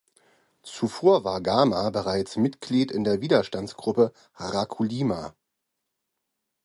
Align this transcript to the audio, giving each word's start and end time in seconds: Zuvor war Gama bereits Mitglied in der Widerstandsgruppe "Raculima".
Zuvor 0.63 1.23
war 1.25 1.41
Gama 1.41 1.91
bereits 1.91 2.35
Mitglied 2.35 2.89
in 2.89 3.03
der 3.03 3.21
Widerstandsgruppe 3.21 4.11
"Raculima". 4.35 5.35